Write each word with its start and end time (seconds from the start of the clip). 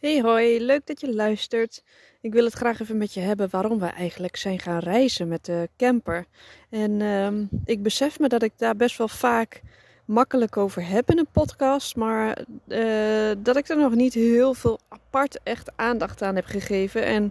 Hey 0.00 0.20
hoi, 0.20 0.64
leuk 0.64 0.86
dat 0.86 1.00
je 1.00 1.14
luistert. 1.14 1.82
Ik 2.20 2.32
wil 2.32 2.44
het 2.44 2.52
graag 2.52 2.80
even 2.80 2.96
met 2.96 3.14
je 3.14 3.20
hebben 3.20 3.48
waarom 3.50 3.78
we 3.78 3.86
eigenlijk 3.86 4.36
zijn 4.36 4.58
gaan 4.58 4.78
reizen 4.78 5.28
met 5.28 5.44
de 5.44 5.68
camper. 5.76 6.24
En 6.70 7.00
ehm, 7.00 7.44
ik 7.64 7.82
besef 7.82 8.18
me 8.18 8.28
dat 8.28 8.42
ik 8.42 8.52
daar 8.56 8.76
best 8.76 8.98
wel 8.98 9.08
vaak 9.08 9.62
makkelijk 10.04 10.56
over 10.56 10.86
heb 10.86 11.10
in 11.10 11.18
een 11.18 11.30
podcast, 11.32 11.96
maar 11.96 12.38
uh, 12.68 13.30
dat 13.38 13.56
ik 13.56 13.68
er 13.68 13.76
nog 13.76 13.94
niet 13.94 14.14
heel 14.14 14.54
veel 14.54 14.78
apart 14.88 15.38
echt 15.42 15.70
aandacht 15.76 16.22
aan 16.22 16.34
heb 16.34 16.44
gegeven. 16.44 17.04
En 17.04 17.22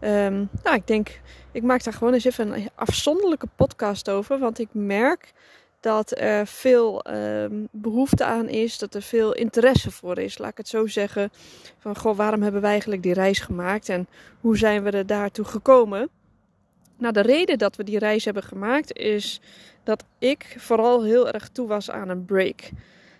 um, 0.00 0.48
nou, 0.62 0.76
ik 0.76 0.86
denk, 0.86 1.20
ik 1.52 1.62
maak 1.62 1.84
daar 1.84 1.94
gewoon 1.94 2.12
eens 2.12 2.24
even 2.24 2.52
een 2.52 2.70
afzonderlijke 2.74 3.48
podcast 3.56 4.08
over, 4.10 4.38
want 4.38 4.58
ik 4.58 4.68
merk 4.72 5.32
dat 5.80 6.18
er 6.18 6.46
veel 6.46 7.02
ehm, 7.02 7.54
behoefte 7.70 8.24
aan 8.24 8.48
is, 8.48 8.78
dat 8.78 8.94
er 8.94 9.02
veel 9.02 9.34
interesse 9.34 9.90
voor 9.90 10.18
is. 10.18 10.38
Laat 10.38 10.50
ik 10.50 10.56
het 10.56 10.68
zo 10.68 10.86
zeggen. 10.86 11.30
Van 11.78 11.96
goh, 11.96 12.16
waarom 12.16 12.42
hebben 12.42 12.60
wij 12.60 12.70
eigenlijk 12.70 13.02
die 13.02 13.14
reis 13.14 13.38
gemaakt 13.38 13.88
en 13.88 14.06
hoe 14.40 14.58
zijn 14.58 14.82
we 14.82 14.90
er 14.90 15.06
daartoe 15.06 15.44
gekomen? 15.44 16.08
Nou, 16.98 17.12
de 17.12 17.20
reden 17.20 17.58
dat 17.58 17.76
we 17.76 17.84
die 17.84 17.98
reis 17.98 18.24
hebben 18.24 18.42
gemaakt 18.42 18.96
is 18.96 19.40
dat 19.82 20.04
ik 20.18 20.56
vooral 20.58 21.04
heel 21.04 21.30
erg 21.30 21.48
toe 21.48 21.68
was 21.68 21.90
aan 21.90 22.08
een 22.08 22.24
break. 22.24 22.70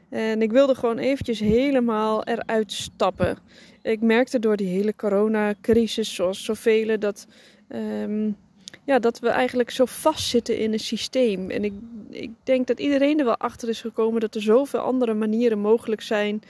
En 0.08 0.42
ik 0.42 0.52
wilde 0.52 0.74
gewoon 0.74 0.98
eventjes 0.98 1.40
helemaal 1.40 2.24
eruit 2.24 2.72
stappen. 2.72 3.38
Ik 3.82 4.00
merkte 4.00 4.38
door 4.38 4.56
die 4.56 4.68
hele 4.68 4.96
coronacrisis, 4.96 6.14
zoals 6.14 6.44
zoveel, 6.44 6.98
dat 6.98 7.26
um, 7.68 8.36
ja, 8.84 8.98
dat 8.98 9.18
we 9.18 9.28
eigenlijk 9.28 9.70
zo 9.70 9.84
vastzitten 9.84 10.58
in 10.58 10.72
een 10.72 10.80
systeem. 10.80 11.50
En 11.50 11.64
ik, 11.64 11.72
ik 12.10 12.30
denk 12.42 12.66
dat 12.66 12.80
iedereen 12.80 13.18
er 13.18 13.24
wel 13.24 13.36
achter 13.36 13.68
is 13.68 13.80
gekomen 13.80 14.20
dat 14.20 14.34
er 14.34 14.42
zoveel 14.42 14.80
andere 14.80 15.14
manieren 15.14 15.58
mogelijk 15.58 16.00
zijn 16.00 16.42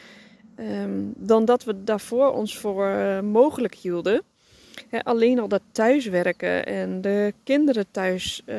um, 0.61 1.13
dan 1.17 1.45
dat 1.45 1.65
we 1.65 1.85
daarvoor 1.85 2.33
ons 2.33 2.59
voor 2.59 2.89
uh, 2.89 3.21
mogelijk 3.21 3.75
hielden. 3.75 4.23
alleen 5.03 5.39
al 5.39 5.49
dat 5.49 5.63
thuiswerken 5.73 6.67
en 6.67 7.01
de 7.01 7.35
kinderen 7.45 7.87
thuis 7.91 8.43
uh, 8.47 8.57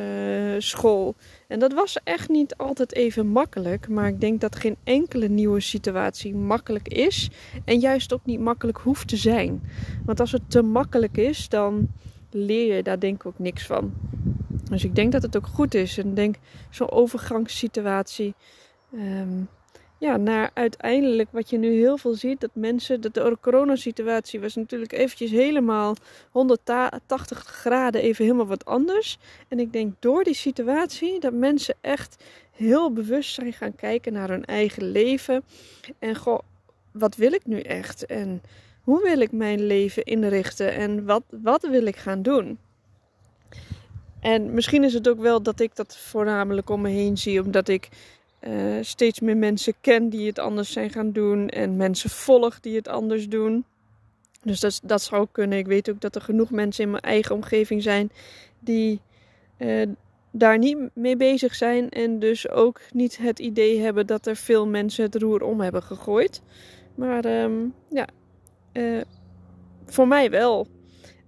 school. 0.58 1.16
En 1.48 1.60
dat 1.60 1.74
was 1.74 1.98
echt 2.04 2.30
niet 2.30 2.56
altijd 2.56 2.94
even 2.94 3.28
makkelijk. 3.28 3.88
Maar 3.88 4.08
ik 4.08 4.22
denk 4.22 4.42
dat 4.42 4.56
geen 4.56 4.76
enkele 4.84 5.28
nieuwe 5.28 5.60
situatie 5.60 6.36
makkelijk 6.36 6.88
is. 6.88 7.30
En 7.66 7.80
juist 7.80 8.14
ook 8.14 8.26
niet 8.26 8.40
makkelijk 8.40 8.78
hoeft 8.78 9.08
te 9.08 9.18
zijn. 9.18 9.62
Want 10.06 10.20
als 10.20 10.32
het 10.32 10.50
te 10.50 10.62
makkelijk 10.62 11.18
is, 11.18 11.50
dan 11.50 11.88
leer 12.32 12.76
je 12.76 12.84
daar 12.84 13.00
denk 13.00 13.16
ik 13.16 13.26
ook 13.26 13.40
niks 13.40 13.66
van. 13.66 13.94
Dus 14.72 14.84
ik 14.84 14.96
denk 14.96 15.12
dat 15.12 15.22
het 15.22 15.38
ook 15.38 15.48
goed 15.48 15.74
is. 15.74 15.98
En 15.98 16.14
denk 16.14 16.36
zo'n 16.70 16.92
overgangssituatie. 16.92 18.34
Um, 18.94 19.50
ja, 19.98 20.18
naar 20.18 20.52
uiteindelijk 20.54 21.30
wat 21.32 21.50
je 21.50 21.58
nu 21.58 21.74
heel 21.74 21.98
veel 21.98 22.14
ziet. 22.14 22.42
Dat 22.42 22.50
mensen, 22.54 23.02
dat 23.02 23.14
de 23.14 23.38
coronasituatie 23.42 24.40
was 24.40 24.56
natuurlijk 24.56 24.92
eventjes 24.92 25.32
helemaal 25.32 25.96
180 26.32 27.40
graden 27.40 28.02
even 28.02 28.26
helemaal 28.26 28.48
wat 28.48 28.66
anders. 28.66 29.18
En 29.48 29.60
ik 29.60 29.74
denk 29.74 29.94
door 30.00 30.24
die 30.24 30.34
situatie 30.34 31.20
dat 31.20 31.34
mensen 31.34 31.76
echt 31.82 32.24
heel 32.52 32.94
bewust 32.94 33.34
zijn 33.34 33.54
gaan 33.54 33.76
kijken 33.76 34.14
naar 34.14 34.30
hun 34.30 34.46
eigen 34.46 34.92
leven. 34.92 35.44
En 36.00 36.16
goh, 36.16 36.40
wat 36.92 37.16
wil 37.16 37.34
ik 37.34 37.46
nu 37.46 37.60
echt? 37.60 38.06
En 38.06 38.42
hoe 38.82 39.04
wil 39.04 39.20
ik 39.20 39.32
mijn 39.32 39.66
leven 39.66 40.04
inrichten 40.04 40.74
en 40.74 41.06
wat, 41.06 41.24
wat 41.30 41.68
wil 41.68 41.86
ik 41.86 41.96
gaan 41.96 42.22
doen? 42.22 42.58
En 44.22 44.54
misschien 44.54 44.84
is 44.84 44.94
het 44.94 45.10
ook 45.10 45.20
wel 45.20 45.42
dat 45.42 45.60
ik 45.60 45.76
dat 45.76 45.98
voornamelijk 45.98 46.70
om 46.70 46.82
me 46.82 46.90
heen 46.90 47.18
zie, 47.18 47.42
omdat 47.42 47.68
ik 47.68 47.90
uh, 48.42 48.78
steeds 48.82 49.20
meer 49.20 49.38
mensen 49.38 49.74
ken 49.82 50.10
die 50.10 50.28
het 50.28 50.40
anders 50.40 50.72
zijn 50.72 50.90
gaan 50.90 51.12
doen 51.12 51.50
en 51.50 51.76
mensen 51.76 52.10
volg 52.10 52.60
die 52.60 52.76
het 52.76 52.88
anders 52.88 53.30
doen. 53.30 53.66
Dus 54.44 54.60
dat, 54.60 54.80
dat 54.84 55.02
zou 55.02 55.28
kunnen. 55.32 55.58
Ik 55.58 55.68
weet 55.68 55.90
ook 55.90 56.02
dat 56.02 56.16
er 56.16 56.22
genoeg 56.22 56.52
mensen 56.52 56.84
in 56.84 56.92
mijn 56.92 57.04
eigen 57.04 57.36
omgeving 57.36 57.84
zijn 57.84 58.12
die 58.60 59.02
uh, 59.58 59.88
daar 60.32 60.58
niet 60.58 60.78
mee 60.94 61.18
bezig 61.18 61.56
zijn 61.56 61.90
en 61.90 62.20
dus 62.20 62.50
ook 62.50 62.82
niet 62.94 63.18
het 63.18 63.40
idee 63.40 63.80
hebben 63.80 64.08
dat 64.08 64.28
er 64.28 64.36
veel 64.36 64.68
mensen 64.68 65.04
het 65.04 65.16
roer 65.16 65.44
om 65.44 65.62
hebben 65.62 65.84
gegooid. 65.84 66.42
Maar 66.96 67.26
um, 67.26 67.74
ja, 67.90 68.08
uh, 68.74 69.02
voor 69.86 70.08
mij 70.08 70.30
wel. 70.30 70.68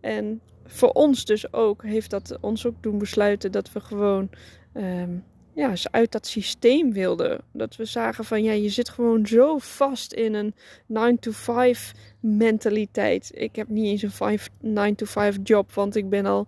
En 0.02 0.42
voor 0.66 0.90
ons 0.90 1.26
dus 1.26 1.54
ook 1.54 1.84
heeft 1.84 2.10
dat 2.10 2.38
ons 2.42 2.66
ook 2.66 2.84
doen 2.84 2.98
besluiten 2.98 3.52
dat 3.52 3.72
we 3.72 3.80
gewoon 3.80 4.30
um, 4.74 5.24
ja, 5.54 5.74
uit 5.92 6.12
dat 6.12 6.28
systeem 6.28 6.94
wilden. 6.94 7.42
Dat 7.52 7.76
we 7.76 7.86
zagen 7.86 8.26
van 8.26 8.44
ja, 8.44 8.52
je 8.52 8.70
zit 8.70 8.90
gewoon 8.90 9.28
zo 9.28 9.58
vast 9.58 10.14
in 10.14 10.34
een 10.34 10.54
9 10.86 11.20
to 11.20 11.32
5 11.32 11.94
mentaliteit. 12.20 13.32
Ik 13.34 13.56
heb 13.56 13.68
niet 13.68 13.86
eens 13.86 14.02
een 14.02 14.12
5, 14.12 14.50
9 14.60 14.96
to 14.96 15.06
5 15.06 15.38
job, 15.44 15.72
want 15.72 15.96
ik 15.96 16.10
ben 16.10 16.26
al 16.26 16.48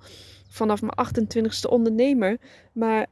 vanaf 0.50 0.82
mijn 0.82 1.08
28ste 1.08 1.70
ondernemer. 1.70 2.38
Maar 2.72 3.06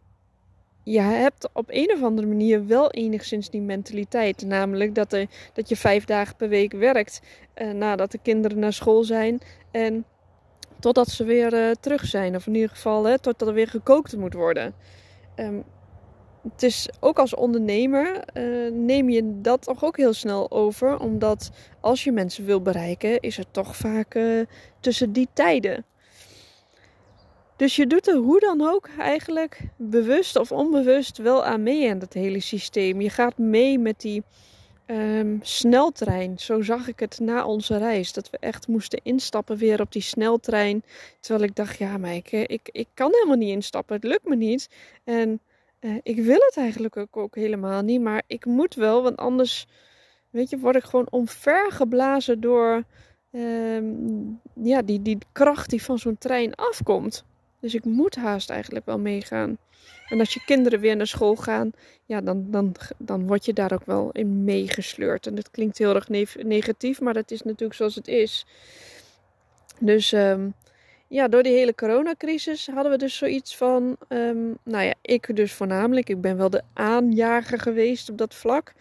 je 0.84 1.00
hebt 1.00 1.50
op 1.53 1.66
een 1.68 1.92
of 1.94 2.03
andere 2.03 2.28
manier 2.28 2.68
wel 2.68 2.92
enigszins 2.92 3.50
die 3.50 3.62
mentaliteit. 3.62 4.46
Namelijk 4.46 4.96
dat, 4.96 5.13
er, 5.13 5.28
dat 5.53 5.69
je 5.69 5.75
vijf 5.75 6.06
dagen 6.06 6.36
per 6.36 6.50
week 6.50 6.72
werkt 6.72 7.22
uh, 7.56 7.72
nadat 7.72 8.12
de 8.12 8.19
kinderen 8.22 8.59
naar 8.59 8.74
school 8.74 9.03
zijn. 9.03 9.42
En 9.72 10.06
totdat 10.83 11.09
ze 11.09 11.23
weer 11.23 11.53
uh, 11.53 11.71
terug 11.79 12.05
zijn. 12.05 12.35
Of 12.35 12.47
in 12.47 12.53
ieder 12.55 12.69
geval 12.69 13.03
hè, 13.03 13.19
totdat 13.19 13.47
er 13.47 13.53
weer 13.53 13.67
gekookt 13.67 14.17
moet 14.17 14.33
worden. 14.33 14.73
Um, 15.35 15.63
het 16.51 16.63
is 16.63 16.89
ook 16.99 17.19
als 17.19 17.35
ondernemer 17.35 18.23
uh, 18.33 18.71
neem 18.71 19.09
je 19.09 19.41
dat 19.41 19.61
toch 19.61 19.83
ook 19.83 19.97
heel 19.97 20.13
snel 20.13 20.51
over. 20.51 20.99
Omdat 20.99 21.51
als 21.79 22.03
je 22.03 22.11
mensen 22.11 22.45
wil 22.45 22.61
bereiken, 22.61 23.19
is 23.19 23.38
het 23.38 23.47
toch 23.51 23.75
vaak 23.75 24.19
tussen 24.79 25.11
die 25.11 25.27
tijden. 25.33 25.85
Dus 27.55 27.75
je 27.75 27.88
doet 27.88 28.07
er 28.07 28.15
hoe 28.15 28.39
dan 28.39 28.61
ook 28.61 28.89
eigenlijk 29.00 29.59
bewust 29.77 30.35
of 30.35 30.51
onbewust 30.51 31.17
wel 31.17 31.45
aan 31.45 31.63
mee 31.63 31.83
in 31.83 32.00
dat 32.00 32.13
hele 32.13 32.39
systeem. 32.39 33.01
Je 33.01 33.09
gaat 33.09 33.38
mee 33.38 33.79
met 33.79 34.01
die 34.01 34.23
um, 34.94 35.40
sneltrein. 35.42 36.40
Zo 36.40 36.62
zag 36.62 36.88
ik 36.88 37.00
het 37.00 37.20
na 37.20 37.46
onze 37.46 37.78
reis. 37.78 38.14
Dat 38.14 38.30
we 38.30 38.38
echt 38.40 38.68
moesten 38.68 39.00
instappen 39.04 39.58
weer 39.58 39.81
op 39.81 39.92
die 39.92 40.02
sneltrein. 40.02 40.84
Terwijl 41.20 41.44
ik 41.44 41.56
dacht, 41.56 41.78
ja, 41.78 41.98
maar 41.98 42.14
ik, 42.14 42.31
eh, 42.31 42.42
ik, 42.42 42.70
ik 42.72 42.88
kan 42.94 43.12
helemaal 43.12 43.38
niet 43.38 43.50
instappen. 43.50 43.96
Het 43.96 44.04
lukt 44.04 44.28
me 44.28 44.36
niet. 44.36 44.70
En 45.04 45.40
uh, 45.80 45.98
ik 46.04 46.20
wil 46.20 46.40
het 46.40 46.58
eigenlijk 46.58 46.98
ook, 46.98 47.18
ook 47.18 47.36
helemaal 47.36 47.81
niet. 47.81 48.02
Maar 48.02 48.24
ik 48.28 48.46
moet 48.46 48.76
wel, 48.76 49.04
want 49.04 49.18
anders, 49.18 49.68
weet 50.30 50.50
je, 50.50 50.59
word 50.59 50.76
ik 50.76 50.84
gewoon 50.84 51.08
omvergeblazen 51.10 52.42
door 52.42 52.84
um, 53.31 54.42
ja, 54.54 54.81
die, 54.81 55.02
die 55.02 55.18
kracht 55.31 55.70
die 55.70 55.84
van 55.84 56.00
zo'n 56.00 56.18
trein 56.18 56.56
afkomt. 56.56 57.25
Dus 57.63 57.74
ik 57.74 57.85
moet 57.85 58.16
haast 58.16 58.50
eigenlijk 58.50 58.85
wel 58.85 59.00
meegaan. 59.00 59.57
En 60.07 60.19
als 60.19 60.34
je 60.34 60.44
kinderen 60.46 60.79
weer 60.79 60.96
naar 60.96 61.07
school 61.07 61.35
gaan, 61.35 61.72
ja, 62.06 62.22
dan, 62.22 62.51
dan, 62.51 62.75
dan 62.98 63.27
word 63.27 63.45
je 63.45 63.54
daar 63.54 63.74
ook 63.74 63.86
wel 63.86 64.10
in 64.12 64.44
meegesleurd. 64.44 65.27
En 65.27 65.36
dat 65.36 65.51
klinkt 65.51 65.77
heel 65.77 65.95
erg 65.95 66.10
negatief, 66.44 67.01
maar 67.01 67.13
dat 67.13 67.31
is 67.31 67.42
natuurlijk 67.42 67.74
zoals 67.74 67.95
het 67.95 68.07
is. 68.07 68.45
Dus 69.80 70.12
um, 70.12 70.54
ja, 71.07 71.27
door 71.27 71.44
die 71.44 71.54
hele 71.54 71.75
coronacrisis 71.75 72.68
hadden 72.74 72.92
we 72.92 72.98
dus 72.98 73.18
zoiets 73.18 73.57
van, 73.57 73.98
um, 74.10 74.57
nou 74.63 74.86
ja, 74.86 74.94
ik 75.01 75.36
dus 75.36 75.54
voornamelijk. 75.54 76.10
Ik 76.10 76.21
ben 76.21 76.38
wel 76.38 76.50
de 76.50 76.62
aanjager 76.74 77.60
geweest 77.60 78.10
op 78.10 78.18
dat 78.18 78.36
vlak. 78.36 78.74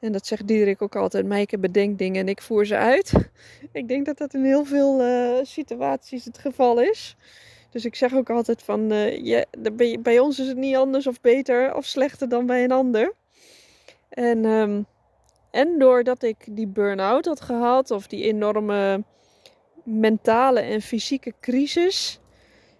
En 0.00 0.12
dat 0.12 0.26
zegt 0.26 0.46
Diederik 0.46 0.82
ook 0.82 0.96
altijd. 0.96 1.26
Mijke 1.26 1.58
bedenkt 1.58 1.98
dingen 1.98 2.20
en 2.20 2.28
ik 2.28 2.42
voer 2.42 2.66
ze 2.66 2.76
uit. 2.76 3.12
ik 3.72 3.88
denk 3.88 4.06
dat 4.06 4.18
dat 4.18 4.34
in 4.34 4.44
heel 4.44 4.64
veel 4.64 5.00
uh, 5.00 5.44
situaties 5.44 6.24
het 6.24 6.38
geval 6.38 6.80
is. 6.80 7.16
Dus 7.70 7.84
ik 7.84 7.94
zeg 7.94 8.14
ook 8.14 8.30
altijd 8.30 8.62
van, 8.62 8.92
uh, 8.92 9.24
ja, 9.24 9.44
bij 10.00 10.18
ons 10.18 10.38
is 10.38 10.46
het 10.46 10.56
niet 10.56 10.76
anders 10.76 11.06
of 11.06 11.20
beter 11.20 11.74
of 11.74 11.84
slechter 11.84 12.28
dan 12.28 12.46
bij 12.46 12.64
een 12.64 12.72
ander. 12.72 13.14
En, 14.08 14.44
um, 14.44 14.86
en 15.50 15.78
doordat 15.78 16.22
ik 16.22 16.36
die 16.50 16.66
burn-out 16.66 17.24
had 17.24 17.40
gehad 17.40 17.90
of 17.90 18.06
die 18.06 18.24
enorme 18.24 19.04
mentale 19.84 20.60
en 20.60 20.82
fysieke 20.82 21.32
crisis, 21.40 22.20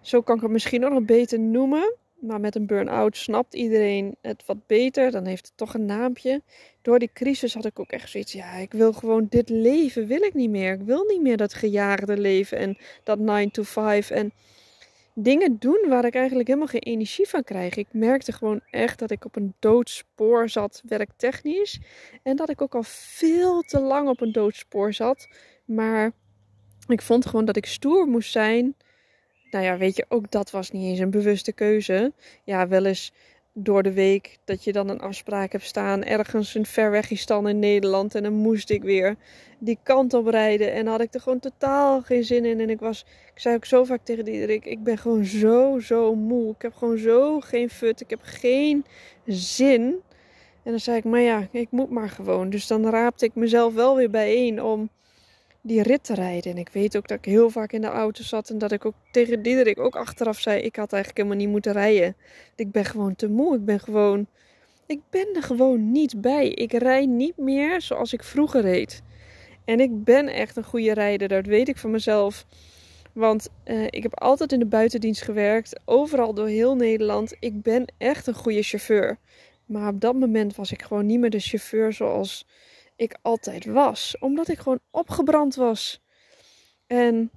zo 0.01 0.21
kan 0.21 0.35
ik 0.35 0.41
het 0.41 0.51
misschien 0.51 0.81
nog 0.81 1.05
beter 1.05 1.39
noemen. 1.39 1.93
Maar 2.19 2.39
met 2.39 2.55
een 2.55 2.65
burn-out 2.65 3.17
snapt 3.17 3.53
iedereen 3.53 4.15
het 4.21 4.43
wat 4.45 4.67
beter. 4.67 5.11
Dan 5.11 5.25
heeft 5.25 5.45
het 5.45 5.57
toch 5.57 5.73
een 5.73 5.85
naampje. 5.85 6.41
Door 6.81 6.99
die 6.99 7.09
crisis 7.13 7.53
had 7.53 7.65
ik 7.65 7.79
ook 7.79 7.91
echt 7.91 8.09
zoiets. 8.09 8.31
Ja, 8.31 8.53
ik 8.53 8.71
wil 8.71 8.93
gewoon 8.93 9.25
dit 9.29 9.49
leven 9.49 10.07
wil 10.07 10.21
ik 10.21 10.33
niet 10.33 10.49
meer. 10.49 10.73
Ik 10.73 10.81
wil 10.81 11.03
niet 11.03 11.21
meer 11.21 11.37
dat 11.37 11.53
gejaagde 11.53 12.17
leven 12.17 12.57
en 12.57 12.77
dat 13.03 13.19
9 13.19 13.51
to 13.51 13.63
5. 13.63 14.09
En 14.09 14.33
dingen 15.21 15.59
doen 15.59 15.85
waar 15.87 16.05
ik 16.05 16.15
eigenlijk 16.15 16.47
helemaal 16.47 16.67
geen 16.67 16.81
energie 16.81 17.27
van 17.27 17.43
krijg. 17.43 17.75
Ik 17.75 17.87
merkte 17.91 18.31
gewoon 18.31 18.61
echt 18.69 18.99
dat 18.99 19.11
ik 19.11 19.25
op 19.25 19.35
een 19.35 19.53
doodspoor 19.59 20.49
zat, 20.49 20.81
werktechnisch. 20.85 21.79
En 22.23 22.35
dat 22.35 22.49
ik 22.49 22.61
ook 22.61 22.75
al 22.75 22.83
veel 22.83 23.61
te 23.61 23.79
lang 23.79 24.07
op 24.07 24.21
een 24.21 24.31
doodspoor 24.31 24.93
zat. 24.93 25.27
Maar 25.65 26.11
ik 26.87 27.01
vond 27.01 27.25
gewoon 27.25 27.45
dat 27.45 27.57
ik 27.57 27.65
stoer 27.65 28.07
moest 28.07 28.31
zijn. 28.31 28.75
Nou 29.51 29.65
ja, 29.65 29.77
weet 29.77 29.95
je, 29.95 30.05
ook 30.07 30.31
dat 30.31 30.51
was 30.51 30.71
niet 30.71 30.83
eens 30.83 30.99
een 30.99 31.09
bewuste 31.09 31.51
keuze. 31.51 32.13
Ja, 32.43 32.67
wel 32.67 32.85
eens 32.85 33.13
door 33.63 33.83
de 33.83 33.93
week 33.93 34.37
dat 34.45 34.63
je 34.63 34.71
dan 34.71 34.89
een 34.89 35.01
afspraak 35.01 35.51
hebt 35.51 35.63
staan. 35.63 36.03
Ergens 36.03 36.55
een 36.55 36.65
ver 36.65 36.91
wegistan 36.91 37.47
in 37.47 37.59
Nederland 37.59 38.15
en 38.15 38.23
dan 38.23 38.33
moest 38.33 38.69
ik 38.69 38.83
weer 38.83 39.15
die 39.59 39.77
kant 39.83 40.13
op 40.13 40.27
rijden. 40.27 40.73
En 40.73 40.87
had 40.87 41.01
ik 41.01 41.13
er 41.13 41.21
gewoon 41.21 41.39
totaal 41.39 42.01
geen 42.01 42.23
zin 42.23 42.45
in. 42.45 42.59
En 42.59 42.69
ik 42.69 42.79
was 42.79 43.05
ik 43.33 43.39
zei 43.39 43.55
ook 43.55 43.65
zo 43.65 43.83
vaak 43.83 44.01
tegen 44.03 44.25
Diederik 44.25 44.65
ik 44.65 44.83
ben 44.83 44.97
gewoon 44.97 45.25
zo 45.25 45.79
zo 45.79 46.15
moe. 46.15 46.51
Ik 46.51 46.61
heb 46.61 46.73
gewoon 46.73 46.97
zo 46.97 47.39
geen 47.39 47.69
fut. 47.69 48.01
Ik 48.01 48.09
heb 48.09 48.19
geen 48.23 48.85
zin. 49.25 50.01
En 50.63 50.71
dan 50.71 50.79
zei 50.79 50.97
ik 50.97 51.03
maar 51.03 51.21
ja 51.21 51.47
ik 51.51 51.71
moet 51.71 51.89
maar 51.89 52.09
gewoon. 52.09 52.49
Dus 52.49 52.67
dan 52.67 52.89
raapte 52.89 53.25
ik 53.25 53.35
mezelf 53.35 53.73
wel 53.73 53.95
weer 53.95 54.09
bijeen 54.09 54.63
om 54.63 54.89
die 55.61 55.81
rit 55.81 56.03
te 56.03 56.13
rijden. 56.13 56.51
En 56.51 56.57
ik 56.57 56.69
weet 56.69 56.97
ook 56.97 57.07
dat 57.07 57.17
ik 57.17 57.25
heel 57.25 57.49
vaak 57.49 57.71
in 57.71 57.81
de 57.81 57.87
auto 57.87 58.23
zat 58.23 58.49
en 58.49 58.57
dat 58.57 58.71
ik 58.71 58.85
ook 58.85 58.95
tegen 59.11 59.41
Diederik 59.41 59.79
ook 59.79 59.95
achteraf 59.95 60.39
zei: 60.39 60.61
ik 60.61 60.75
had 60.75 60.93
eigenlijk 60.93 61.23
helemaal 61.23 61.45
niet 61.45 61.53
moeten 61.53 61.71
rijden. 61.71 62.15
Ik 62.55 62.71
ben 62.71 62.85
gewoon 62.85 63.15
te 63.15 63.29
moe. 63.29 63.55
Ik 63.55 63.65
ben 63.65 63.79
gewoon, 63.79 64.27
ik 64.85 64.99
ben 65.09 65.27
er 65.35 65.43
gewoon 65.43 65.91
niet 65.91 66.21
bij. 66.21 66.49
Ik 66.49 66.73
rij 66.73 67.05
niet 67.05 67.37
meer 67.37 67.81
zoals 67.81 68.13
ik 68.13 68.23
vroeger 68.23 68.61
reed. 68.61 69.01
En 69.65 69.79
ik 69.79 70.03
ben 70.03 70.27
echt 70.27 70.57
een 70.57 70.63
goede 70.63 70.93
rijder, 70.93 71.27
dat 71.27 71.45
weet 71.45 71.67
ik 71.67 71.77
van 71.77 71.91
mezelf. 71.91 72.45
Want 73.13 73.49
uh, 73.65 73.83
ik 73.89 74.03
heb 74.03 74.19
altijd 74.19 74.51
in 74.51 74.59
de 74.59 74.65
buitendienst 74.65 75.21
gewerkt, 75.21 75.79
overal 75.85 76.33
door 76.33 76.47
heel 76.47 76.75
Nederland. 76.75 77.35
Ik 77.39 77.61
ben 77.61 77.93
echt 77.97 78.27
een 78.27 78.33
goede 78.33 78.63
chauffeur. 78.63 79.17
Maar 79.65 79.89
op 79.89 80.01
dat 80.01 80.15
moment 80.15 80.55
was 80.55 80.71
ik 80.71 80.81
gewoon 80.81 81.05
niet 81.05 81.19
meer 81.19 81.29
de 81.29 81.39
chauffeur 81.39 81.93
zoals 81.93 82.45
ik 82.99 83.17
altijd 83.21 83.65
was. 83.65 84.15
Omdat 84.19 84.47
ik 84.47 84.57
gewoon 84.57 84.79
opgebrand 84.91 85.55
was. 85.55 86.01
En 86.87 87.31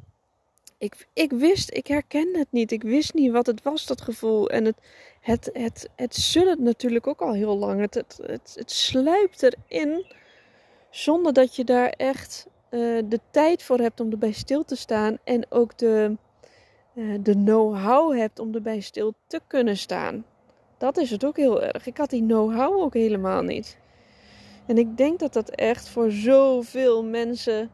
ik, 0.79 1.07
ik 1.13 1.31
wist, 1.31 1.75
ik 1.75 1.87
herkende 1.87 2.39
het 2.39 2.53
niet. 2.53 2.73
Ik 2.73 2.83
wist 2.83 3.15
niet 3.15 3.33
wat 3.33 3.47
het 3.47 3.63
was, 3.63 3.87
dat 3.87 4.01
gevoel. 4.01 4.51
En 4.51 4.65
het, 4.65 4.77
het, 5.21 5.51
het, 5.53 5.89
het 5.97 6.15
zullen 6.15 6.63
natuurlijk 6.63 7.07
ook 7.07 7.21
al 7.21 7.33
heel 7.33 7.59
lang. 7.59 7.81
Het, 7.81 7.95
het, 7.95 8.19
het, 8.23 8.53
het 8.55 8.71
sluipt 8.71 9.43
erin 9.43 10.07
zonder 10.91 11.33
dat 11.33 11.57
je 11.57 11.65
daar 11.65 11.89
echt 11.89 12.47
uh, 12.71 13.03
de 13.05 13.21
tijd 13.31 13.63
voor 13.63 13.79
hebt 13.79 14.01
om 14.01 14.11
erbij 14.11 14.33
stil 14.33 14.65
te 14.65 14.77
staan. 14.77 15.19
En 15.25 15.47
ook 15.49 15.79
de, 15.79 16.17
uh, 16.95 17.19
de 17.21 17.35
know-how 17.35 18.17
hebt 18.17 18.39
om 18.39 18.55
erbij 18.55 18.81
stil 18.81 19.15
te 19.27 19.41
kunnen 19.47 19.77
staan. 19.77 20.25
Dat 20.79 20.97
is 20.97 21.11
het 21.11 21.25
ook 21.25 21.37
heel 21.37 21.63
erg. 21.63 21.87
Ik 21.87 21.97
had 21.97 22.11
die 22.11 22.27
know-how 22.27 22.83
ook 22.83 22.95
helemaal 22.95 23.43
niet. 23.43 23.81
En 24.73 24.79
ik 24.79 24.97
denk 24.97 25.19
dat 25.19 25.33
dat 25.33 25.51
echt 25.51 25.89
voor 25.89 26.11
zoveel 26.11 27.05
mensen 27.05 27.71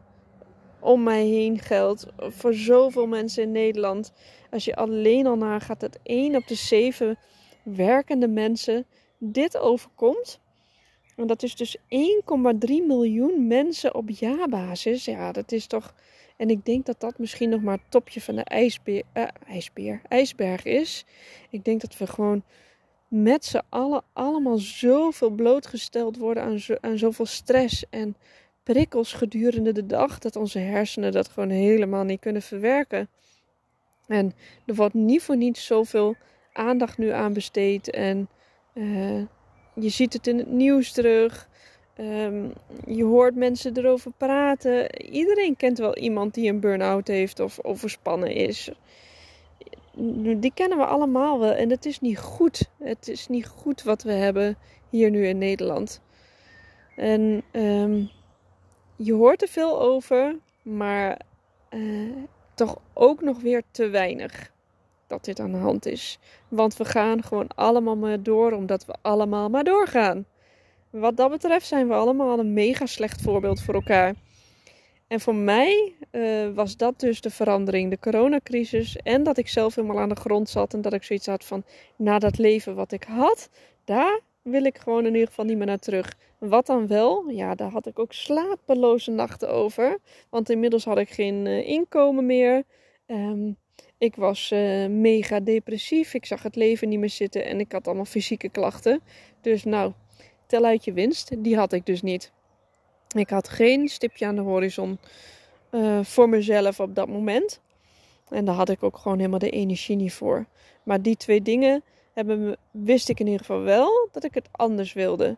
om 0.81 1.03
mij 1.03 1.27
heen 1.27 1.59
geldt. 1.59 2.06
Voor 2.17 2.55
zoveel 2.55 3.06
mensen 3.06 3.43
in 3.43 3.53
Nederland. 3.53 4.12
Als 4.50 4.65
je 4.65 4.77
alleen 4.77 5.27
al 5.27 5.37
nagaat 5.37 5.81
dat 5.81 5.99
1 6.03 6.37
op 6.37 6.47
de 6.47 6.55
7 6.55 7.19
werkende 7.62 8.29
mensen 8.29 8.87
dit 9.19 9.59
overkomt. 9.59 10.41
En 11.17 11.27
dat 11.27 11.43
is 11.43 11.56
dus 11.56 11.77
1,3 11.79 11.85
miljoen 12.87 13.47
mensen 13.47 13.95
op 13.95 14.11
jaarbasis. 14.11 15.05
Ja, 15.05 15.33
dat 15.33 15.53
is 15.53 15.67
toch. 15.67 15.95
En 16.37 16.50
ik 16.50 16.65
denk 16.65 16.87
dat 16.87 17.00
dat 17.00 17.19
misschien 17.19 17.49
nog 17.49 17.62
maar 17.62 17.77
het 17.77 17.91
topje 17.91 18.21
van 18.21 18.35
de 18.35 18.45
ijsbeer, 18.45 19.03
uh, 19.15 19.25
ijsbeer, 19.47 20.00
ijsberg 20.09 20.65
is. 20.65 21.05
Ik 21.50 21.65
denk 21.65 21.81
dat 21.81 21.97
we 21.97 22.06
gewoon 22.06 22.43
met 23.08 23.44
z'n 23.44 23.62
allen 23.69 24.02
allemaal 24.12 24.58
zoveel 24.58 25.31
blootgesteld 25.31 26.16
worden 26.16 26.43
aan, 26.43 26.58
zo, 26.58 26.75
aan 26.81 26.99
zoveel 26.99 27.26
stress 27.26 27.84
en 27.90 28.16
prikkels 28.62 29.12
gedurende 29.12 29.72
de 29.72 29.87
dag, 29.87 30.19
dat 30.19 30.37
onze 30.37 30.58
hersenen 30.58 31.12
dat 31.12 31.28
gewoon 31.28 31.50
helemaal 31.50 32.05
niet 32.05 32.20
kunnen 32.20 32.43
verwerken. 32.43 33.08
En 34.06 34.32
er 34.66 34.75
wordt 34.75 34.94
niet 34.94 35.22
voor 35.22 35.37
niets 35.37 35.66
zoveel 35.66 36.16
aandacht 36.52 36.99
nu 36.99 37.10
aan 37.10 37.32
besteed. 37.32 37.90
En 37.90 38.28
uh, 38.75 39.22
je 39.75 39.88
ziet 39.88 40.12
het 40.12 40.26
in 40.26 40.38
het 40.38 40.50
nieuws 40.50 40.93
terug. 40.93 41.49
Um, 42.00 42.52
je 42.87 43.04
hoort 43.04 43.34
mensen 43.34 43.76
erover 43.76 44.12
praten. 44.16 45.02
Iedereen 45.11 45.56
kent 45.56 45.78
wel 45.78 45.96
iemand 45.96 46.34
die 46.34 46.50
een 46.50 46.61
burn-out 46.61 47.08
heeft 47.08 47.40
of 47.40 47.64
overspannen 47.64 48.32
is 48.32 48.70
die 50.37 50.53
kennen 50.55 50.79
we 50.79 50.85
allemaal 50.85 51.39
wel. 51.39 51.53
En 51.53 51.71
het 51.71 51.87
is 51.87 52.00
niet 52.00 52.19
goed. 52.19 52.71
Het 52.79 53.09
is 53.09 53.29
niet 53.29 53.47
goed 53.47 53.83
wat 53.83 54.03
we 54.03 54.12
hebben 54.12 54.59
hier 54.91 55.11
nu 55.11 55.27
in 55.27 55.39
Nederland. 55.39 56.00
En 56.97 57.43
um, 57.53 58.11
je 58.97 59.12
hoort 59.12 59.43
er 59.43 59.49
veel 59.49 59.81
over, 59.81 60.37
maar 60.62 61.21
uh, 61.71 62.17
toch 62.55 62.79
ook 62.93 63.23
nog 63.23 63.41
weer 63.41 63.62
te 63.71 63.89
weinig 63.89 64.53
dat 65.06 65.25
dit 65.25 65.41
aan 65.41 65.53
de 65.53 65.59
hand 65.59 65.87
is. 65.87 66.19
Want 66.49 66.77
we 66.77 66.85
gaan 66.85 67.23
gewoon 67.23 67.49
allemaal 67.55 67.97
maar 67.97 68.23
door, 68.23 68.53
omdat 68.53 68.85
we 68.85 68.95
allemaal 69.03 69.49
maar 69.49 69.65
doorgaan. 69.65 70.27
Wat 70.91 71.17
dat 71.17 71.31
betreft 71.31 71.67
zijn 71.67 71.89
we 71.89 71.95
allemaal 71.95 72.39
een 72.39 72.53
mega 72.53 72.87
slecht 72.87 73.23
voorbeeld 73.23 73.61
voor 73.61 73.75
elkaar. 73.75 74.15
En 75.08 75.20
voor 75.20 75.34
mij 75.34 75.94
uh, 76.12 76.49
was 76.55 76.76
dat 76.76 77.00
dus 77.00 77.20
de 77.20 77.31
verandering, 77.31 77.90
de 77.90 77.99
coronacrisis. 77.99 78.96
En 78.96 79.22
dat 79.22 79.38
ik 79.38 79.49
zelf 79.49 79.75
helemaal 79.75 79.99
aan 79.99 80.08
de 80.08 80.14
grond 80.14 80.49
zat 80.49 80.75
en 80.75 80.81
dat 80.81 80.93
ik 80.93 81.02
zoiets 81.02 81.26
had 81.26 81.44
van, 81.44 81.64
na 81.96 82.19
dat 82.19 82.38
leven 82.38 82.75
wat 82.75 82.93
ik 82.93 83.05
had, 83.05 83.49
daar 83.84 84.20
wil 84.43 84.64
ik 84.64 84.78
gewoon 84.78 85.06
in 85.06 85.12
ieder 85.12 85.28
geval 85.28 85.44
niet 85.44 85.56
meer 85.56 85.66
naar 85.66 85.78
terug. 85.78 86.16
Wat 86.38 86.66
dan 86.66 86.87
wel? 86.87 87.28
Ja, 87.28 87.55
daar 87.55 87.70
had 87.70 87.87
ik 87.87 87.99
ook 87.99 88.12
slapeloze 88.12 89.10
nachten 89.10 89.50
over. 89.50 89.99
Want 90.31 90.50
inmiddels 90.50 90.84
had 90.84 90.99
ik 90.99 91.11
geen 91.11 91.46
uh, 91.46 91.69
inkomen 91.69 92.26
meer. 92.26 92.62
Um, 93.06 93.56
ik 93.99 94.16
was 94.16 94.50
uh, 94.50 94.87
mega 94.87 95.40
depressief. 95.40 96.14
Ik 96.14 96.26
zag 96.26 96.43
het 96.43 96.56
leven 96.56 96.88
niet 96.88 96.99
meer 96.99 97.11
zitten 97.11 97.44
en 97.44 97.61
ik 97.61 97.72
had 97.72 97.87
allemaal 97.87 98.04
fysieke 98.04 98.49
klachten. 98.49 99.00
Dus 99.40 99.64
nou, 99.64 99.93
tel 100.46 100.64
uit 100.64 100.84
je 100.84 100.93
winst. 100.93 101.42
Die 101.42 101.56
had 101.56 101.73
ik 101.73 101.87
dus 101.87 102.02
niet. 102.02 102.33
Ik 103.15 103.31
had 103.31 103.49
geen 103.49 103.88
stipje 103.88 104.27
aan 104.27 104.35
de 104.35 104.41
horizon 104.41 104.99
uh, 105.71 106.05
voor 106.05 106.29
mezelf 106.29 106.81
op 106.81 106.95
dat 106.95 107.09
moment. 107.09 107.61
En 108.29 108.45
daar 108.45 108.55
had 108.55 108.69
ik 108.69 108.83
ook 108.83 108.97
gewoon 108.97 109.19
helemaal 109.19 109.38
de 109.38 109.50
energie 109.50 109.97
niet 109.97 110.12
voor. 110.12 110.47
Maar 110.83 111.03
die 111.03 111.17
twee 111.17 111.43
dingen 111.43 111.83
hebben, 112.12 112.57
wist 112.71 113.09
ik 113.09 113.21
in 113.21 113.27
ieder 113.27 113.41
geval 113.41 113.62
wel 113.62 114.09
dat 114.12 114.25
ik 114.25 114.35
het 114.35 114.49
anders 114.50 114.93
wilde. 114.93 115.37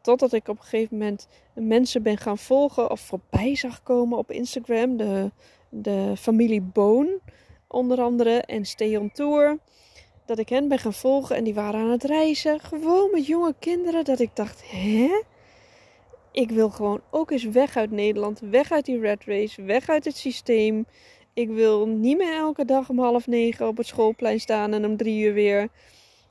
Totdat 0.00 0.32
ik 0.32 0.48
op 0.48 0.56
een 0.58 0.64
gegeven 0.64 0.98
moment 0.98 1.28
mensen 1.54 2.02
ben 2.02 2.18
gaan 2.18 2.38
volgen 2.38 2.90
of 2.90 3.00
voorbij 3.00 3.56
zag 3.56 3.82
komen 3.82 4.18
op 4.18 4.30
Instagram. 4.30 4.96
De, 4.96 5.30
de 5.68 6.12
familie 6.16 6.60
Boon 6.60 7.08
onder 7.66 8.00
andere 8.00 8.40
en 8.40 8.64
Stay 8.64 9.10
Tour. 9.12 9.58
Dat 10.24 10.38
ik 10.38 10.48
hen 10.48 10.68
ben 10.68 10.78
gaan 10.78 10.92
volgen 10.92 11.36
en 11.36 11.44
die 11.44 11.54
waren 11.54 11.80
aan 11.80 11.90
het 11.90 12.04
reizen. 12.04 12.60
Gewoon 12.60 13.10
met 13.12 13.26
jonge 13.26 13.54
kinderen. 13.58 14.04
Dat 14.04 14.20
ik 14.20 14.36
dacht, 14.36 14.70
hè? 14.70 15.22
Ik 16.32 16.50
wil 16.50 16.70
gewoon 16.70 17.00
ook 17.10 17.30
eens 17.30 17.44
weg 17.44 17.76
uit 17.76 17.90
Nederland, 17.90 18.40
weg 18.40 18.72
uit 18.72 18.84
die 18.84 19.00
red 19.00 19.24
race, 19.24 19.62
weg 19.62 19.88
uit 19.88 20.04
het 20.04 20.16
systeem. 20.16 20.86
Ik 21.32 21.48
wil 21.48 21.86
niet 21.86 22.16
meer 22.16 22.34
elke 22.34 22.64
dag 22.64 22.88
om 22.88 22.98
half 22.98 23.26
negen 23.26 23.68
op 23.68 23.76
het 23.76 23.86
schoolplein 23.86 24.40
staan 24.40 24.72
en 24.72 24.84
om 24.84 24.96
drie 24.96 25.24
uur 25.24 25.32
weer. 25.32 25.68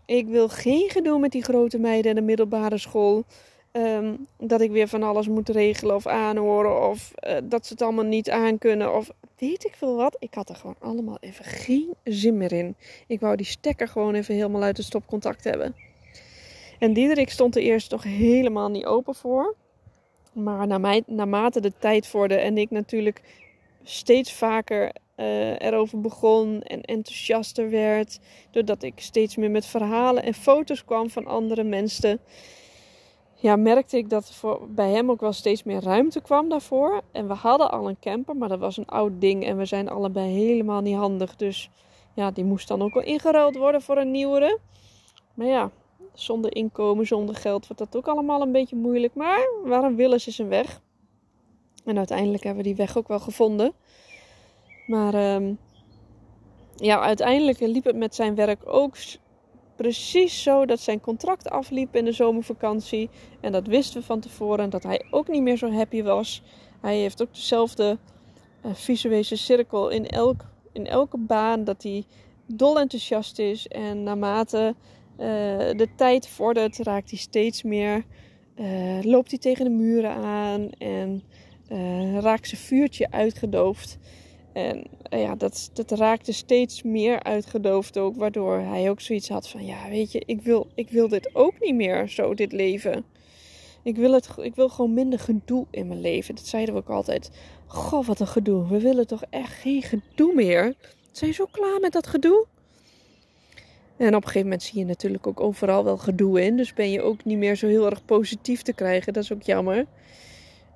Ik 0.05 0.27
wil 0.27 0.49
geen 0.49 0.89
gedoe 0.89 1.19
met 1.19 1.31
die 1.31 1.43
grote 1.43 1.79
meiden 1.79 2.09
en 2.09 2.15
de 2.15 2.21
middelbare 2.21 2.77
school. 2.77 3.23
Ehm, 3.71 4.15
dat 4.37 4.61
ik 4.61 4.71
weer 4.71 4.87
van 4.87 5.03
alles 5.03 5.27
moet 5.27 5.49
regelen 5.49 5.95
of 5.95 6.07
aanhoren. 6.07 6.89
Of 6.89 7.11
uh, 7.27 7.37
dat 7.43 7.65
ze 7.65 7.73
het 7.73 7.81
allemaal 7.81 8.05
niet 8.05 8.29
aankunnen. 8.29 8.95
Of 8.95 9.09
weet 9.37 9.65
ik 9.65 9.73
veel 9.75 9.95
wat. 9.95 10.15
Ik 10.19 10.33
had 10.33 10.49
er 10.49 10.55
gewoon 10.55 10.75
allemaal 10.79 11.17
even 11.19 11.45
geen 11.45 11.93
zin 12.03 12.37
meer 12.37 12.51
in. 12.51 12.75
Ik 13.07 13.19
wou 13.19 13.35
die 13.35 13.45
stekker 13.45 13.87
gewoon 13.87 14.15
even 14.15 14.35
helemaal 14.35 14.63
uit 14.63 14.77
het 14.77 14.85
stopcontact 14.85 15.43
hebben. 15.43 15.75
En 16.79 16.93
Diederik 16.93 17.29
stond 17.29 17.55
er 17.55 17.61
eerst 17.61 17.91
nog 17.91 18.03
helemaal 18.03 18.69
niet 18.69 18.85
open 18.85 19.15
voor. 19.15 19.55
Maar 20.33 20.67
naarmate 21.05 21.59
de 21.59 21.73
tijd 21.77 22.07
vorderde 22.07 22.43
en 22.43 22.57
ik 22.57 22.69
natuurlijk 22.69 23.21
steeds 23.83 24.33
vaker 24.33 24.91
uh, 25.15 25.61
erover 25.61 26.01
begon 26.01 26.61
en 26.61 26.81
enthousiaster 26.81 27.69
werd, 27.69 28.19
doordat 28.51 28.83
ik 28.83 28.93
steeds 28.95 29.35
meer 29.35 29.51
met 29.51 29.65
verhalen 29.65 30.23
en 30.23 30.33
foto's 30.33 30.85
kwam 30.85 31.09
van 31.09 31.25
andere 31.25 31.63
mensen, 31.63 32.19
ja, 33.35 33.55
merkte 33.55 33.97
ik 33.97 34.09
dat 34.09 34.33
voor, 34.33 34.67
bij 34.69 34.89
hem 34.89 35.11
ook 35.11 35.19
wel 35.19 35.33
steeds 35.33 35.63
meer 35.63 35.83
ruimte 35.83 36.21
kwam 36.21 36.49
daarvoor. 36.49 37.01
En 37.11 37.27
we 37.27 37.33
hadden 37.33 37.71
al 37.71 37.89
een 37.89 37.99
camper, 37.99 38.35
maar 38.35 38.49
dat 38.49 38.59
was 38.59 38.77
een 38.77 38.87
oud 38.87 39.11
ding 39.21 39.45
en 39.45 39.57
we 39.57 39.65
zijn 39.65 39.89
allebei 39.89 40.31
helemaal 40.31 40.81
niet 40.81 40.95
handig. 40.95 41.35
Dus 41.35 41.69
Ja, 42.13 42.31
die 42.31 42.43
moest 42.43 42.67
dan 42.67 42.81
ook 42.81 42.93
wel 42.93 43.03
ingeruild 43.03 43.55
worden 43.55 43.81
voor 43.81 43.97
een 43.97 44.11
nieuwere. 44.11 44.59
Maar 45.33 45.47
ja, 45.47 45.71
zonder 46.13 46.55
inkomen, 46.55 47.07
zonder 47.07 47.35
geld 47.35 47.67
wordt 47.67 47.81
dat 47.81 47.95
ook 47.95 48.07
allemaal 48.07 48.41
een 48.41 48.51
beetje 48.51 48.75
moeilijk. 48.75 49.15
Maar 49.15 49.49
waarom 49.63 49.95
willen 49.95 50.21
ze 50.21 50.31
zijn 50.31 50.47
weg? 50.47 50.81
En 51.85 51.97
uiteindelijk 51.97 52.43
hebben 52.43 52.63
we 52.63 52.69
die 52.69 52.77
weg 52.77 52.97
ook 52.97 53.07
wel 53.07 53.19
gevonden. 53.19 53.73
Maar 54.87 55.13
ehm, 55.13 55.53
ja, 56.75 56.99
uiteindelijk 56.99 57.59
liep 57.59 57.83
het 57.83 57.95
met 57.95 58.15
zijn 58.15 58.35
werk 58.35 58.61
ook 58.65 58.95
precies 59.75 60.43
zo 60.43 60.65
dat 60.65 60.79
zijn 60.79 60.99
contract 60.99 61.49
afliep 61.49 61.95
in 61.95 62.05
de 62.05 62.11
zomervakantie. 62.11 63.09
En 63.39 63.51
dat 63.51 63.67
wisten 63.67 63.99
we 63.99 64.05
van 64.05 64.19
tevoren. 64.19 64.69
Dat 64.69 64.83
hij 64.83 65.05
ook 65.11 65.27
niet 65.27 65.41
meer 65.41 65.57
zo 65.57 65.71
happy 65.71 66.03
was. 66.03 66.41
Hij 66.81 66.97
heeft 66.97 67.21
ook 67.21 67.33
dezelfde 67.33 67.97
uh, 68.65 68.73
visuele 68.73 69.35
cirkel 69.35 69.89
in, 69.89 70.07
elk, 70.07 70.45
in 70.71 70.87
elke 70.87 71.17
baan. 71.17 71.63
Dat 71.63 71.83
hij 71.83 72.05
dol 72.45 72.79
enthousiast 72.79 73.39
is. 73.39 73.67
En 73.67 74.03
naarmate 74.03 74.75
de 75.77 75.87
tijd 75.95 76.27
vordert, 76.27 76.77
raakt 76.77 77.09
hij 77.09 77.19
steeds 77.19 77.63
meer. 77.63 78.05
Uh, 78.55 79.01
loopt 79.01 79.29
hij 79.29 79.39
tegen 79.39 79.65
de 79.65 79.71
muren 79.71 80.11
aan. 80.11 80.69
En 80.77 81.23
raakt 82.21 82.47
zijn 82.47 82.61
vuurtje 82.61 83.11
uitgedoofd. 83.11 83.97
En 84.53 84.83
eh, 85.03 85.21
ja, 85.21 85.35
dat, 85.35 85.71
raakte 85.87 86.33
steeds 86.33 86.83
meer 86.83 87.23
uitgedoofd 87.23 87.97
ook. 87.97 88.15
Waardoor 88.15 88.59
hij 88.59 88.89
ook 88.89 89.01
zoiets 89.01 89.29
had 89.29 89.49
van: 89.49 89.65
ja, 89.65 89.89
weet 89.89 90.11
je, 90.11 90.23
ik 90.25 90.41
wil, 90.41 90.67
ik 90.75 90.89
wil 90.89 91.07
dit 91.07 91.29
ook 91.35 91.59
niet 91.59 91.75
meer, 91.75 92.09
zo 92.09 92.33
dit 92.33 92.51
leven. 92.51 93.05
Ik 93.83 93.95
wil, 93.95 94.13
het, 94.13 94.29
ik 94.37 94.55
wil 94.55 94.69
gewoon 94.69 94.93
minder 94.93 95.19
gedoe 95.19 95.65
in 95.71 95.87
mijn 95.87 96.01
leven. 96.01 96.35
Dat 96.35 96.45
zeiden 96.45 96.73
we 96.73 96.79
ook 96.79 96.89
altijd. 96.89 97.31
Goh, 97.65 98.05
wat 98.05 98.19
een 98.19 98.27
gedoe. 98.27 98.67
We 98.67 98.79
willen 98.79 99.07
toch 99.07 99.23
echt 99.29 99.53
geen 99.53 99.81
gedoe 99.81 100.33
meer. 100.33 100.75
Zijn 101.11 101.33
zo 101.33 101.45
klaar 101.51 101.79
met 101.79 101.91
dat 101.91 102.07
gedoe. 102.07 102.45
En 104.01 104.07
op 104.07 104.13
een 104.13 104.27
gegeven 104.27 104.41
moment 104.41 104.63
zie 104.63 104.79
je 104.79 104.85
natuurlijk 104.85 105.27
ook 105.27 105.39
overal 105.39 105.83
wel 105.83 105.97
gedoe 105.97 106.41
in. 106.41 106.57
Dus 106.57 106.73
ben 106.73 106.91
je 106.91 107.01
ook 107.01 107.23
niet 107.23 107.37
meer 107.37 107.55
zo 107.55 107.67
heel 107.67 107.85
erg 107.85 108.05
positief 108.05 108.61
te 108.61 108.73
krijgen. 108.73 109.13
Dat 109.13 109.23
is 109.23 109.33
ook 109.33 109.41
jammer. 109.41 109.85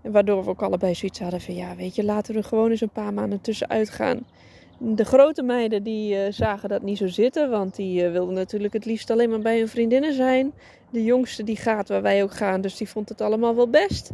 En 0.01 0.12
waardoor 0.12 0.44
we 0.44 0.50
ook 0.50 0.62
allebei 0.62 0.96
zoiets 0.96 1.20
hadden 1.20 1.41
van 1.41 1.55
ja, 1.55 1.75
weet 1.75 1.96
je, 1.96 2.03
laten 2.03 2.36
we 2.36 2.44
gewoon 2.44 2.72
eens 2.72 2.82
een 2.82 2.89
paar 2.89 3.13
maanden 3.13 3.41
tussenuit 3.41 3.89
gaan. 3.89 4.25
De 4.77 5.05
grote 5.05 5.44
meiden 5.44 5.84
die 5.84 6.15
uh, 6.15 6.22
zagen 6.29 6.70
dat 6.70 6.82
niet 6.82 6.98
zo 6.98 7.08
zitten, 7.08 7.50
want 7.50 7.75
die 7.75 8.03
uh, 8.03 8.12
wilden 8.12 8.36
natuurlijk 8.36 8.74
het 8.74 8.86
liefst 8.86 9.12
alleen 9.12 9.29
maar 9.29 9.39
bij 9.39 9.58
hun 9.58 9.70
vriendinnen 9.70 10.13
zijn. 10.13 10.53
De 10.89 11.03
jongste 11.03 11.44
die 11.44 11.58
gaat 11.58 11.89
waar 11.89 12.01
wij 12.01 12.24
ook 12.24 12.34
gaan, 12.34 12.62
dus 12.62 12.77
die 12.77 12.89
vond 12.89 13.10
het 13.10 13.22
allemaal 13.22 13.55
wel 13.55 13.70
best. 13.70 14.12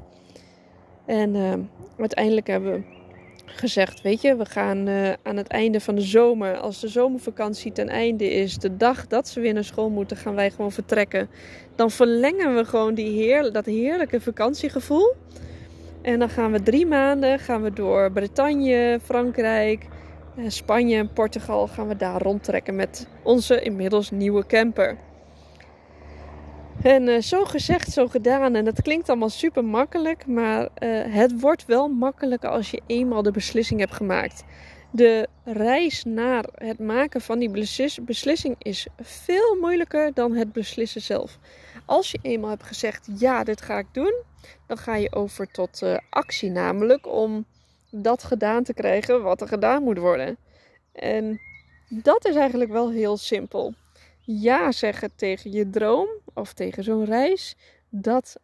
En 1.05 1.35
uh, 1.35 1.53
uiteindelijk 1.97 2.47
hebben 2.47 2.71
we 2.73 3.00
gezegd, 3.45 4.01
weet 4.01 4.21
je, 4.21 4.35
we 4.35 4.45
gaan 4.45 4.89
aan 5.23 5.37
het 5.37 5.47
einde 5.47 5.79
van 5.79 5.95
de 5.95 6.01
zomer, 6.01 6.57
als 6.57 6.79
de 6.79 6.87
zomervakantie 6.87 7.71
ten 7.71 7.89
einde 7.89 8.29
is, 8.29 8.57
de 8.57 8.77
dag 8.77 9.07
dat 9.07 9.27
ze 9.27 9.39
weer 9.39 9.53
naar 9.53 9.63
school 9.63 9.89
moeten, 9.89 10.17
gaan 10.17 10.35
wij 10.35 10.51
gewoon 10.51 10.71
vertrekken. 10.71 11.29
Dan 11.75 11.91
verlengen 11.91 12.55
we 12.55 12.65
gewoon 12.65 12.93
die 12.93 13.09
heer, 13.09 13.51
dat 13.51 13.65
heerlijke 13.65 14.21
vakantiegevoel. 14.21 15.15
En 16.01 16.19
dan 16.19 16.29
gaan 16.29 16.51
we 16.51 16.63
drie 16.63 16.85
maanden 16.85 17.39
gaan 17.39 17.61
we 17.61 17.73
door 17.73 18.11
Bretagne, 18.11 18.99
Frankrijk, 19.03 19.87
eh, 20.35 20.43
Spanje 20.47 20.97
en 20.97 21.13
Portugal 21.13 21.67
gaan 21.67 21.87
we 21.87 21.95
daar 21.95 22.21
rondtrekken 22.21 22.75
met 22.75 23.07
onze 23.23 23.61
inmiddels 23.61 24.11
nieuwe 24.11 24.45
camper. 24.45 24.97
En 26.81 27.07
uh, 27.07 27.21
zo 27.21 27.45
gezegd, 27.45 27.91
zo 27.91 28.07
gedaan. 28.07 28.55
En 28.55 28.65
dat 28.65 28.81
klinkt 28.81 29.09
allemaal 29.09 29.29
super 29.29 29.65
makkelijk, 29.65 30.27
maar 30.27 30.61
uh, 30.61 30.67
het 31.13 31.39
wordt 31.39 31.65
wel 31.65 31.87
makkelijker 31.87 32.49
als 32.49 32.71
je 32.71 32.81
eenmaal 32.87 33.21
de 33.21 33.31
beslissing 33.31 33.79
hebt 33.79 33.93
gemaakt. 33.93 34.43
De 34.91 35.27
reis 35.43 36.03
naar 36.03 36.45
het 36.53 36.79
maken 36.79 37.21
van 37.21 37.39
die 37.39 37.49
beslissing 38.01 38.55
is 38.57 38.87
veel 38.99 39.57
moeilijker 39.59 40.13
dan 40.13 40.35
het 40.35 40.53
beslissen 40.53 41.01
zelf. 41.01 41.37
Als 41.85 42.11
je 42.11 42.19
eenmaal 42.21 42.49
hebt 42.49 42.63
gezegd: 42.63 43.07
ja, 43.17 43.43
dit 43.43 43.61
ga 43.61 43.77
ik 43.77 43.87
doen, 43.91 44.13
dan 44.67 44.77
ga 44.77 44.95
je 44.95 45.13
over 45.15 45.51
tot 45.51 45.81
uh, 45.83 45.97
actie, 46.09 46.49
namelijk 46.49 47.07
om 47.07 47.45
dat 47.89 48.23
gedaan 48.23 48.63
te 48.63 48.73
krijgen 48.73 49.23
wat 49.23 49.41
er 49.41 49.47
gedaan 49.47 49.83
moet 49.83 49.97
worden. 49.97 50.37
En 50.93 51.39
dat 51.89 52.25
is 52.25 52.35
eigenlijk 52.35 52.71
wel 52.71 52.91
heel 52.91 53.17
simpel. 53.17 53.73
Ja 54.21 54.71
zeggen 54.71 55.11
tegen 55.15 55.51
je 55.51 55.69
droom 55.69 56.07
of 56.33 56.53
tegen 56.53 56.83
zo'n 56.83 57.05
reis, 57.05 57.55
dat, 57.89 58.35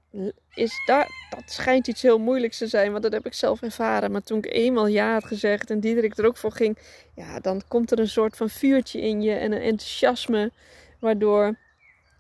is 0.54 0.84
daar, 0.86 1.10
dat 1.30 1.44
schijnt 1.52 1.88
iets 1.88 2.02
heel 2.02 2.20
moeilijks 2.20 2.58
te 2.58 2.68
zijn, 2.68 2.92
want 2.92 3.04
dat 3.04 3.12
heb 3.12 3.26
ik 3.26 3.34
zelf 3.34 3.62
ervaren. 3.62 4.12
Maar 4.12 4.22
toen 4.22 4.38
ik 4.38 4.54
eenmaal 4.54 4.88
ja 4.88 5.14
had 5.14 5.26
gezegd 5.26 5.70
en 5.70 5.80
Diederik 5.80 6.18
er 6.18 6.26
ook 6.26 6.38
voor 6.38 6.52
ging, 6.52 6.78
ja, 7.16 7.40
dan 7.40 7.62
komt 7.68 7.92
er 7.92 8.00
een 8.00 8.08
soort 8.08 8.38
van 8.38 8.50
vuurtje 8.50 9.02
in 9.02 9.22
je 9.22 9.34
en 9.34 9.52
een 9.52 9.62
enthousiasme, 9.62 10.52
waardoor 11.00 11.56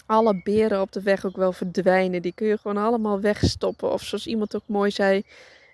alle 0.06 0.42
beren 0.44 0.82
op 0.82 0.92
de 0.92 1.02
weg 1.02 1.26
ook 1.26 1.36
wel 1.36 1.52
verdwijnen. 1.52 2.22
Die 2.22 2.34
kun 2.34 2.48
je 2.48 2.58
gewoon 2.58 2.78
allemaal 2.78 3.20
wegstoppen. 3.20 3.92
Of 3.92 4.02
zoals 4.02 4.28
iemand 4.28 4.56
ook 4.56 4.68
mooi 4.68 4.92
zei, 4.92 5.24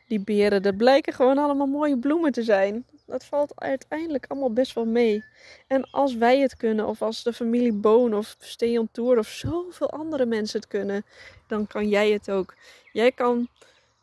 die 0.08 0.20
beren, 0.20 0.62
dat 0.62 0.78
blijken 0.78 1.14
gewoon 1.14 1.38
allemaal 1.38 1.68
mooie 1.68 1.98
bloemen 1.98 2.32
te 2.32 2.44
zijn. 2.44 2.86
Dat 3.06 3.26
valt 3.26 3.54
uiteindelijk 3.56 4.26
allemaal 4.28 4.54
best 4.54 4.74
wel 4.74 4.86
mee. 4.86 5.24
En 5.68 5.90
als 5.92 6.16
wij 6.16 6.40
het 6.40 6.56
kunnen, 6.56 6.88
of 6.88 7.02
als 7.02 7.24
de 7.24 7.34
familie 7.34 7.74
Boon 7.74 8.14
of 8.14 8.36
Steon 8.40 8.90
Tour 8.92 9.18
of 9.18 9.28
zoveel 9.28 9.90
andere 9.90 10.26
mensen 10.26 10.60
het 10.60 10.70
kunnen, 10.70 11.06
dan 11.48 11.68
kan 11.68 11.90
jij 11.90 12.12
het 12.12 12.32
ook. 12.32 12.56
Jij 12.92 13.12
kan 13.12 13.48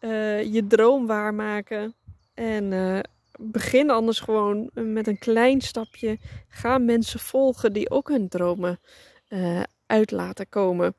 uh, 0.01 0.53
je 0.53 0.67
droom 0.67 1.07
waarmaken. 1.07 1.95
En 2.35 2.73
uh, 2.73 2.99
begin 3.39 3.91
anders 3.91 4.21
gewoon 4.21 4.71
met 4.73 5.07
een 5.07 5.19
klein 5.19 5.61
stapje. 5.61 6.19
Ga 6.49 6.79
mensen 6.79 7.21
volgen 7.21 7.73
die 7.73 7.91
ook 7.91 8.09
hun 8.09 8.29
dromen 8.29 8.81
uh, 9.29 9.63
uit 9.87 10.11
laten 10.11 10.49
komen. 10.49 10.95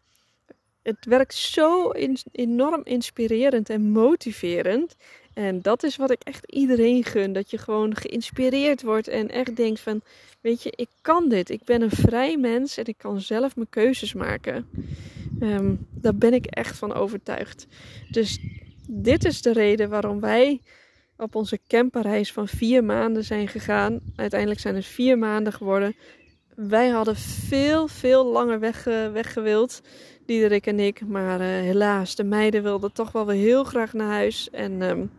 Het 0.81 1.05
werkt 1.05 1.33
zo 1.33 1.91
enorm 2.31 2.81
inspirerend 2.83 3.69
en 3.69 3.89
motiverend. 3.89 4.95
En 5.33 5.61
dat 5.61 5.83
is 5.83 5.95
wat 5.95 6.11
ik 6.11 6.21
echt 6.23 6.51
iedereen 6.51 7.03
gun. 7.03 7.33
Dat 7.33 7.51
je 7.51 7.57
gewoon 7.57 7.95
geïnspireerd 7.95 8.81
wordt 8.81 9.07
en 9.07 9.29
echt 9.29 9.55
denkt 9.55 9.79
van... 9.79 10.01
Weet 10.41 10.63
je, 10.63 10.73
ik 10.75 10.89
kan 11.01 11.29
dit. 11.29 11.49
Ik 11.49 11.63
ben 11.63 11.81
een 11.81 11.91
vrij 11.91 12.37
mens 12.37 12.77
en 12.77 12.85
ik 12.85 12.97
kan 12.97 13.21
zelf 13.21 13.55
mijn 13.55 13.69
keuzes 13.69 14.13
maken. 14.13 14.67
Um, 15.41 15.87
daar 15.89 16.15
ben 16.15 16.33
ik 16.33 16.45
echt 16.45 16.77
van 16.77 16.93
overtuigd. 16.93 17.67
Dus 18.09 18.39
dit 18.87 19.25
is 19.25 19.41
de 19.41 19.53
reden 19.53 19.89
waarom 19.89 20.19
wij 20.19 20.61
op 21.17 21.35
onze 21.35 21.59
camperreis 21.67 22.31
van 22.31 22.47
vier 22.47 22.83
maanden 22.83 23.23
zijn 23.23 23.47
gegaan. 23.47 23.99
Uiteindelijk 24.15 24.59
zijn 24.59 24.75
het 24.75 24.85
vier 24.85 25.17
maanden 25.17 25.53
geworden 25.53 25.95
wij 26.67 26.89
hadden 26.89 27.15
veel, 27.15 27.87
veel 27.87 28.25
langer 28.25 28.59
weg, 28.59 28.83
weggewild, 29.13 29.81
Diederik 30.25 30.67
en 30.67 30.79
ik. 30.79 31.07
Maar 31.07 31.41
uh, 31.41 31.47
helaas, 31.47 32.15
de 32.15 32.23
meiden 32.23 32.63
wilden 32.63 32.91
toch 32.93 33.11
wel 33.11 33.25
weer 33.25 33.35
heel 33.35 33.63
graag 33.63 33.93
naar 33.93 34.07
huis. 34.07 34.49
En 34.49 34.81
um, 34.81 35.11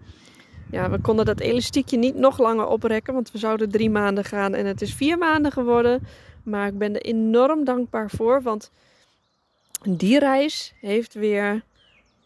ja, 0.70 0.90
we 0.90 1.00
konden 1.00 1.24
dat 1.24 1.40
elastiekje 1.40 1.96
niet 1.96 2.14
nog 2.14 2.38
langer 2.38 2.66
oprekken, 2.66 3.14
want 3.14 3.30
we 3.30 3.38
zouden 3.38 3.70
drie 3.70 3.90
maanden 3.90 4.24
gaan 4.24 4.54
en 4.54 4.66
het 4.66 4.82
is 4.82 4.94
vier 4.94 5.18
maanden 5.18 5.52
geworden. 5.52 6.06
Maar 6.42 6.66
ik 6.66 6.78
ben 6.78 6.94
er 6.94 7.02
enorm 7.02 7.64
dankbaar 7.64 8.10
voor, 8.10 8.42
want 8.42 8.70
die 9.88 10.18
reis 10.18 10.74
heeft 10.80 11.14
weer 11.14 11.62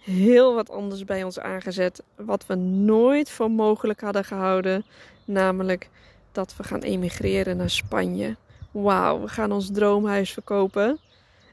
heel 0.01 0.55
wat 0.55 0.71
anders 0.71 1.05
bij 1.05 1.25
ons 1.25 1.39
aangezet. 1.39 2.03
Wat 2.17 2.47
we 2.47 2.55
nooit 2.55 3.31
voor 3.31 3.51
mogelijk 3.51 4.01
hadden 4.01 4.25
gehouden. 4.25 4.85
Namelijk 5.25 5.89
dat 6.33 6.57
we 6.57 6.65
gaan 6.65 6.83
emigreren 6.83 7.57
naar 7.57 7.71
Spanje 7.71 8.37
wauw, 8.83 9.21
we 9.21 9.29
gaan 9.29 9.53
ons 9.53 9.71
droomhuis 9.73 10.33
verkopen. 10.33 10.99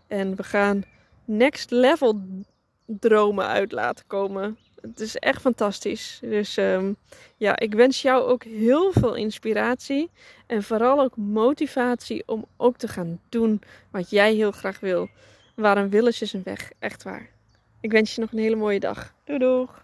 En 0.08 0.36
we 0.36 0.44
gaan 0.44 0.84
next 1.26 1.72
level 1.72 2.22
dromen 2.86 3.48
uit 3.48 3.72
laten 3.72 4.08
komen. 4.08 4.58
Het 4.82 5.00
is 5.00 5.18
echt 5.18 5.42
fantastisch. 5.42 6.20
Dus 6.22 6.58
um, 6.58 6.96
ja, 7.38 7.60
ik 7.60 7.74
wens 7.74 8.02
jou 8.02 8.24
ook 8.24 8.44
heel 8.44 8.92
veel 8.92 9.16
inspiratie. 9.16 10.10
En 10.48 10.64
vooral 10.64 11.02
ook 11.02 11.18
motivatie 11.18 12.24
om 12.26 12.46
ook 12.58 12.78
te 12.78 12.88
gaan 12.88 13.20
doen 13.30 13.62
wat 13.92 14.10
jij 14.10 14.34
heel 14.34 14.52
graag 14.52 14.80
wil. 14.80 15.10
Waarom 15.56 15.90
willen 15.90 16.14
ze 16.14 16.26
zijn 16.26 16.44
weg? 16.44 16.72
Echt 16.80 17.04
waar. 17.04 17.30
Ik 17.82 17.92
wens 17.92 18.16
je 18.16 18.22
nog 18.22 18.32
een 18.32 18.40
hele 18.40 18.56
mooie 18.56 18.80
dag. 18.80 19.14
Doei 19.24 19.40
doeg! 19.40 19.84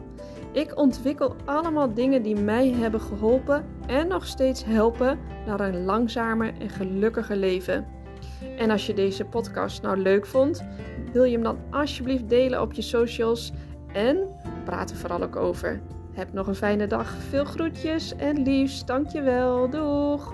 Ik 0.51 0.77
ontwikkel 0.77 1.35
allemaal 1.45 1.93
dingen 1.93 2.23
die 2.23 2.35
mij 2.35 2.69
hebben 2.69 3.01
geholpen 3.01 3.65
en 3.87 4.07
nog 4.07 4.25
steeds 4.25 4.65
helpen 4.65 5.19
naar 5.45 5.59
een 5.59 5.85
langzamer 5.85 6.53
en 6.59 6.69
gelukkiger 6.69 7.35
leven. 7.35 7.85
En 8.57 8.69
als 8.69 8.85
je 8.85 8.93
deze 8.93 9.25
podcast 9.25 9.81
nou 9.81 9.97
leuk 9.97 10.25
vond, 10.25 10.63
wil 11.13 11.23
je 11.23 11.31
hem 11.31 11.43
dan 11.43 11.57
alsjeblieft 11.69 12.29
delen 12.29 12.61
op 12.61 12.73
je 12.73 12.81
socials 12.81 13.51
en 13.93 14.27
praat 14.65 14.89
er 14.89 14.95
vooral 14.95 15.23
ook 15.23 15.35
over. 15.35 15.81
Heb 16.13 16.33
nog 16.33 16.47
een 16.47 16.55
fijne 16.55 16.87
dag. 16.87 17.09
Veel 17.09 17.45
groetjes 17.45 18.15
en 18.15 18.43
liefst. 18.43 18.87
Dankjewel. 18.87 19.69
Doeg! 19.69 20.33